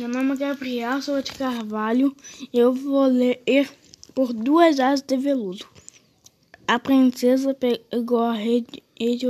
Meu 0.00 0.08
nome 0.08 0.32
é 0.32 0.36
Gabriel 0.36 1.02
Souza 1.02 1.22
de 1.22 1.32
Carvalho 1.32 2.16
eu 2.54 2.72
vou 2.72 3.04
ler 3.04 3.42
Por 4.14 4.32
Duas 4.32 4.80
Asas 4.80 5.02
de 5.02 5.14
Veludo. 5.18 5.66
A 6.66 6.78
princesa 6.78 7.52
pegou 7.52 8.20
a 8.20 8.32
rede 8.32 8.82
de 8.98 9.26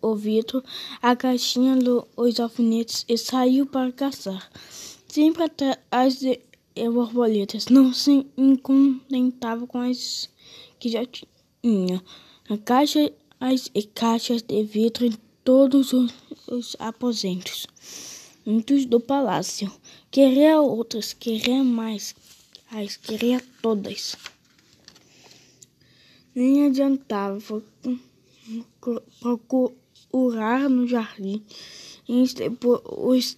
ouvido, 0.00 0.64
a 1.02 1.14
caixinha 1.14 1.76
dos 1.76 2.40
alfinetes 2.40 3.04
e 3.06 3.18
saiu 3.18 3.66
para 3.66 3.92
caçar. 3.92 4.50
Sempre 5.06 5.42
atrás 5.42 6.18
de 6.18 6.40
borboletas, 6.90 7.66
não 7.66 7.92
se 7.92 8.26
contentava 8.62 9.66
com 9.66 9.80
as 9.80 10.30
que 10.78 10.88
já 10.88 11.02
tinha. 11.62 12.02
A 12.48 12.56
caixa 12.56 13.12
as, 13.38 13.70
e 13.74 13.82
caixas 13.82 14.40
de 14.40 14.64
vidro 14.64 15.04
em 15.04 15.12
todos 15.44 15.92
os, 15.92 16.10
os 16.48 16.74
aposentos 16.78 17.66
muitos 18.50 18.84
do 18.84 18.98
palácio. 18.98 19.72
Queria 20.10 20.60
outras, 20.60 21.12
queria 21.12 21.62
mais, 21.62 22.14
as 22.70 22.96
queria 22.96 23.40
todas. 23.62 24.16
Nem 26.34 26.66
adiantava 26.66 27.62
procurar 29.20 30.68
no 30.68 30.86
jardim 30.86 31.44
depois 32.36 33.36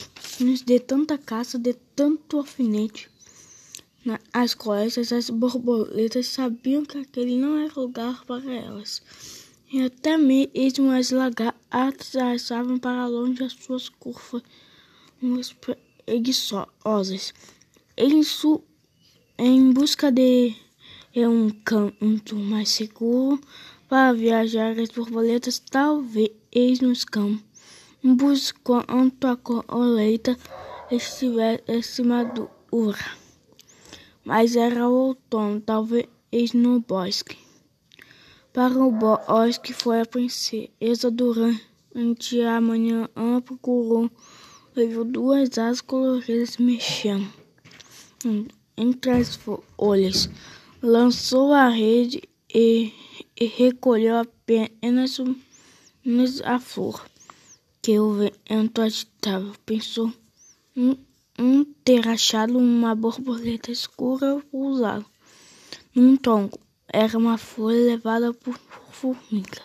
de 0.64 0.80
tanta 0.80 1.18
caça, 1.18 1.58
de 1.58 1.74
tanto 1.94 2.38
alfinete. 2.38 3.10
As 4.32 4.54
coisas, 4.54 5.12
as 5.12 5.28
borboletas 5.30 6.26
sabiam 6.26 6.84
que 6.84 6.98
aquele 6.98 7.36
não 7.36 7.58
era 7.58 7.72
lugar 7.78 8.24
para 8.24 8.50
elas. 8.50 9.02
E 9.70 9.80
até 9.82 10.16
mesmo 10.16 10.90
as 10.90 11.10
lagartas 11.10 12.16
achavam 12.16 12.78
para 12.78 13.06
longe 13.06 13.44
as 13.44 13.52
suas 13.52 13.88
curvas 13.88 14.42
preguiçosas. 16.04 17.32
Em, 17.96 18.22
su, 18.22 18.62
em 19.38 19.72
busca 19.72 20.10
de 20.10 20.54
um 21.16 21.50
canto 21.50 22.36
mais 22.36 22.70
seguro 22.70 23.40
para 23.88 24.12
viajar, 24.12 24.78
as 24.78 24.88
borboletas 24.88 25.58
talvez 25.58 26.80
nos 26.80 27.04
campos, 27.04 27.44
enquanto 28.02 29.24
a 29.26 29.36
colheita 29.36 30.36
estivesse 30.90 32.02
madura. 32.02 33.22
Mas 34.24 34.56
era 34.56 34.88
outono, 34.88 35.60
talvez 35.60 36.52
no 36.54 36.80
bosque. 36.80 37.36
Para 38.52 38.78
o 38.78 38.90
bosque 38.90 39.72
foi 39.72 40.00
a 40.00 40.06
princesa 40.06 41.10
durante 41.10 42.40
a 42.40 42.60
manhã 42.60 43.08
procurou 43.44 44.10
viu 44.74 45.04
duas 45.04 45.58
asas 45.58 45.80
coloridas 45.80 46.56
mexendo 46.56 47.28
entre 48.76 49.10
as 49.10 49.36
folhas. 49.36 50.28
Lançou 50.82 51.52
a 51.52 51.68
rede 51.68 52.22
e, 52.52 52.92
e 53.38 53.46
recolheu 53.46 54.16
apenas 54.16 55.20
a 56.44 56.58
flor 56.58 57.04
que 57.80 57.98
o 57.98 58.14
vento 58.14 58.80
agitava. 58.80 59.52
Pensou 59.64 60.12
em, 60.74 60.98
em 61.38 61.64
ter 61.84 62.08
achado 62.08 62.58
uma 62.58 62.94
borboleta 62.94 63.70
escura 63.70 64.42
pousada 64.50 65.04
num 65.94 66.16
tronco. 66.16 66.58
Era 66.88 67.16
uma 67.16 67.38
folha 67.38 67.86
levada 67.86 68.32
por 68.34 68.58
formiga. 68.90 69.62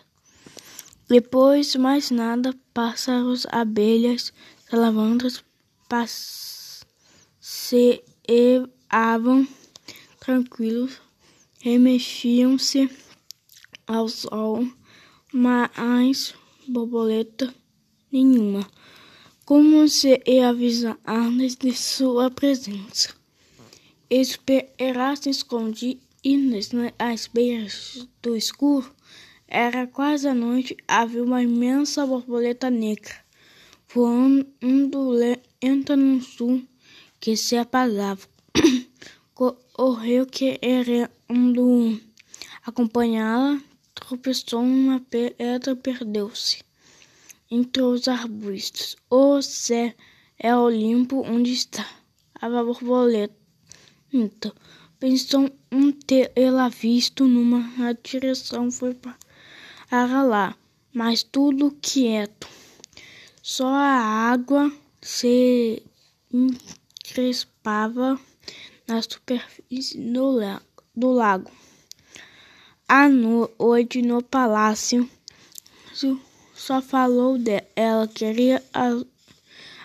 Depois, 1.09 1.75
mais 1.75 2.11
nada, 2.11 2.53
pássaros, 2.73 3.45
abelhas, 3.49 4.33
salamandras 4.69 5.45
passeavam 5.87 6.67
tranquilos, 10.19 10.99
remexiam-se 11.61 12.89
ao 13.87 14.09
sol, 14.09 14.67
mas 15.31 16.33
borboleta 16.67 17.55
nenhuma, 18.11 18.69
como 19.45 19.87
se 19.87 20.21
avisadas 20.43 21.55
de 21.55 21.73
sua 21.73 22.29
presença. 22.29 23.15
Esperasse 24.09 25.29
escondidas 25.29 25.97
às 26.99 27.27
beiras 27.27 28.05
do 28.21 28.35
escuro. 28.35 28.93
Era 29.47 29.87
quase 29.87 30.27
a 30.27 30.33
noite, 30.33 30.75
havia 30.85 31.23
uma 31.23 31.41
imensa 31.41 32.05
borboleta 32.05 32.69
negra 32.69 33.26
voando 33.93 35.09
lenta 35.09 35.95
no 35.95 36.21
sul 36.21 36.63
que 37.19 37.35
se 37.37 37.55
apagava. 37.57 38.27
Correu 39.33 40.25
querendo 40.25 41.99
acompanhá-la, 42.65 43.61
tropeçou 43.93 44.63
numa 44.63 44.99
pedra 44.99 45.75
perdeu-se 45.75 46.63
entre 47.49 47.81
os 47.81 48.07
arbustos. 48.07 48.97
O 49.09 49.41
céu 49.41 49.93
é 50.39 50.55
o 50.55 50.69
limpo 50.69 51.23
onde 51.25 51.53
está 51.53 51.87
a 52.35 52.49
borboleta. 52.49 53.35
Então, 54.11 54.53
pensou 54.99 55.49
em 55.71 55.91
ter 55.91 56.31
ela 56.35 56.69
visto 56.69 57.25
numa 57.25 57.93
direção, 58.03 58.71
foi 58.71 58.93
para 58.93 60.23
lá, 60.23 60.55
mas 60.93 61.23
tudo 61.23 61.75
quieto. 61.81 62.56
Só 63.49 63.67
a 63.67 63.97
água 64.33 64.69
se 65.01 65.81
encrespava 66.33 68.19
na 68.85 69.01
superfície 69.01 69.97
do 70.93 71.11
lago. 71.13 71.49
À 72.89 73.07
noite 73.07 74.01
no 74.01 74.21
palácio, 74.21 75.09
só 76.53 76.81
falou 76.81 77.37
dela. 77.37 77.65
Ela 77.73 78.05
queria 78.09 78.61
a, 78.73 79.01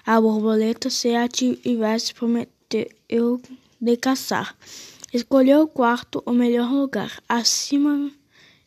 a 0.07 0.21
borboleta 0.21 0.91
se 0.91 1.15
a 1.15 1.29
tivesse 1.29 2.15
prometeu 2.15 3.41
de 3.81 3.97
caçar. 3.97 4.57
Escolheu 5.15 5.61
o 5.63 5.69
quarto, 5.69 6.21
o 6.27 6.33
melhor 6.33 6.69
lugar, 6.69 7.23
acima, 7.29 8.11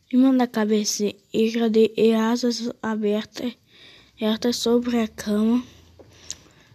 acima 0.06 0.32
da 0.32 0.46
cabeça 0.46 1.04
e 1.34 2.14
asas 2.14 2.70
abertas 2.82 3.54
Erta 4.18 4.50
sobre 4.50 4.98
a 4.98 5.06
cama. 5.06 5.62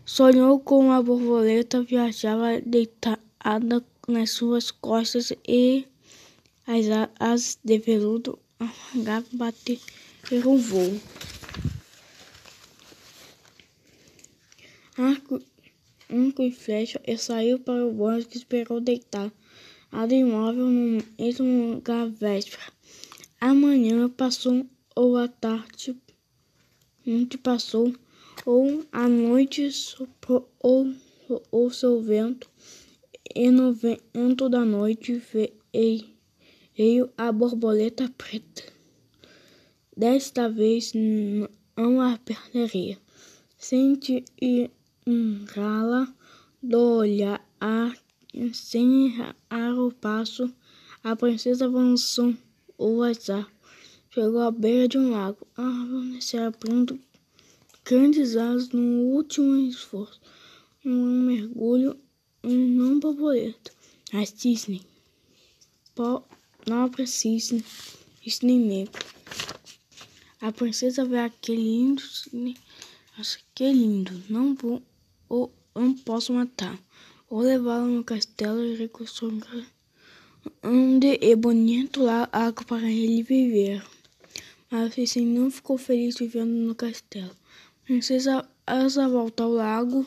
Sonhou 0.05 0.59
com 0.59 0.91
a 0.91 1.01
borboleta, 1.01 1.81
viajava 1.81 2.61
deitada 2.63 3.19
nas 4.07 4.29
suas 4.29 4.69
costas 4.69 5.33
e 5.47 5.87
as 6.67 6.85
asas 7.19 7.57
de 7.63 7.79
veludo 7.79 8.37
amargavam 8.59 9.29
bater 9.33 9.79
um 10.31 10.55
voo. 10.55 11.01
Arco, 14.95 15.41
arco 16.11 16.43
e 16.43 16.51
flecha 16.51 17.01
e 17.07 17.17
saiu 17.17 17.57
para 17.57 17.87
o 17.87 17.91
bosque 17.91 18.37
esperou 18.37 18.79
deitar 18.79 19.33
do 19.91 20.13
imóvel 20.13 20.67
no 20.67 21.03
mesmo 21.17 21.73
lugar 21.73 22.07
véspera. 22.07 22.71
Amanhã 23.39 24.07
passou 24.09 24.63
ou 24.95 25.17
a 25.17 25.27
tarde 25.27 25.99
onde 27.05 27.37
passou, 27.37 27.93
ou 28.45 28.85
a 28.91 29.07
noite 29.07 29.71
soprou 29.71 30.49
ou, 30.59 30.93
ou 31.51 31.69
seu 31.69 32.01
vento, 32.01 32.49
e 33.33 33.49
no 33.49 33.73
vento 33.73 34.49
da 34.49 34.65
noite 34.65 35.21
veio 36.73 37.09
a 37.17 37.31
borboleta 37.31 38.09
preta. 38.17 38.63
Desta 39.95 40.49
vez 40.49 40.93
não 40.93 42.01
a 42.01 42.17
perderia. 42.17 42.97
Sente 43.57 44.23
e 44.41 44.69
rala 45.53 46.07
do 46.61 46.97
olhar 46.97 47.45
sem 48.53 49.07
errar 49.07 49.77
o 49.77 49.91
passo, 49.91 50.51
a 51.03 51.15
princesa 51.15 51.65
avançou 51.65 52.33
o 52.77 53.03
azar. 53.03 53.47
Chegou 54.13 54.41
à 54.41 54.51
beira 54.51 54.89
de 54.89 54.97
um 54.97 55.11
lago. 55.11 55.47
A 55.55 55.63
árvore 55.63 56.21
se 56.21 56.35
abrindo 56.35 56.99
grandes 57.85 58.35
asas 58.35 58.67
no 58.67 59.03
último 59.03 59.55
esforço. 59.55 60.19
Um 60.83 61.27
mergulho 61.27 61.97
em 62.43 62.57
não 62.71 62.99
borboleta. 62.99 63.71
Mas 64.11 64.33
cisne. 64.35 64.85
Nobre 66.67 67.07
cisne. 67.07 67.63
Cisne 68.21 68.59
negro. 68.59 69.01
A 70.41 70.51
princesa 70.51 71.05
vê 71.05 71.19
aquele 71.19 71.61
lindo 71.61 72.01
cisne. 72.01 72.57
Nossa, 73.17 73.37
que 73.55 73.71
lindo. 73.71 74.11
Não 74.27 74.53
vou 74.55 74.81
ou 75.29 75.53
não 75.73 75.93
posso 75.93 76.33
matar. 76.33 76.77
Vou 77.29 77.39
levá-lo 77.39 77.87
no 77.87 78.03
castelo 78.03 78.61
e 78.61 78.75
reconstruir 78.75 79.65
onde 80.61 81.17
é 81.21 81.33
bonito 81.33 82.03
lá 82.03 82.27
água 82.29 82.65
para 82.65 82.91
ele 82.91 83.23
viver. 83.23 83.81
Mas 84.71 84.93
Cícero 84.93 85.25
não 85.25 85.51
ficou 85.51 85.77
feliz 85.77 86.15
vivendo 86.15 86.53
no 86.53 86.73
castelo. 86.73 87.35
A 87.81 87.83
princesa 87.83 88.49
Elsa 88.65 89.09
volta 89.09 89.43
ao 89.43 89.51
lago 89.51 90.05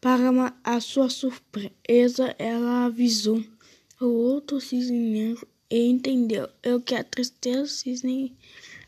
Para 0.00 0.52
a 0.64 0.80
sua 0.80 1.08
surpresa, 1.08 2.34
ela 2.36 2.86
avisou 2.86 3.44
o 4.00 4.06
outro 4.06 4.60
cisne 4.60 4.98
negro 4.98 5.46
e 5.70 5.86
entendeu 5.88 6.48
eu 6.64 6.80
que 6.80 6.96
a 6.96 7.04
tristeza 7.04 7.68
cisne 7.68 8.36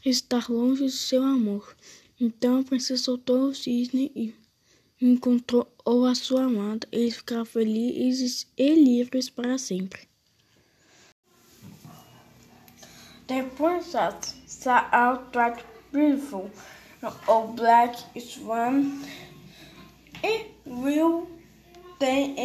estar 0.04 0.50
longe 0.50 0.86
de 0.86 0.90
seu 0.90 1.22
amor. 1.22 1.76
Então 2.20 2.58
a 2.58 2.64
princesa 2.64 3.04
soltou 3.04 3.50
o 3.50 3.54
cisne 3.54 4.10
e 4.16 4.34
encontrou 5.00 5.68
a 6.10 6.14
sua 6.16 6.46
amada. 6.46 6.88
Eles 6.90 7.14
ficaram 7.14 7.44
felizes 7.44 8.48
e 8.58 8.74
livres 8.74 9.30
para 9.30 9.56
sempre. 9.58 10.08
Depois 13.28 13.94
out 14.66 15.32
black 15.32 15.62
beautiful. 15.92 16.50
Now, 17.02 17.14
all 17.28 17.48
black 17.48 17.96
is 18.14 18.38
one. 18.38 19.04
It 20.22 20.50
will 20.64 21.28
take 22.00 22.38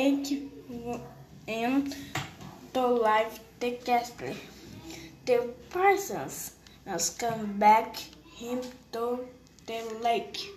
in 1.48 1.94
the 2.74 2.88
life 2.88 3.40
the 3.60 3.72
castle. 3.72 4.36
The 5.26 5.50
persons 5.70 6.56
has 6.86 7.10
come 7.12 7.58
back 7.58 7.98
him 8.36 8.62
to 8.92 9.20
the 9.66 9.84
lake. 10.04 10.50